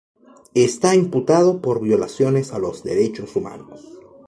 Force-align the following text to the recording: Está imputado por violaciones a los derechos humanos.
Está 0.55 0.95
imputado 0.95 1.61
por 1.61 1.79
violaciones 1.79 2.53
a 2.53 2.57
los 2.57 2.83
derechos 2.83 3.35
humanos. 3.35 3.81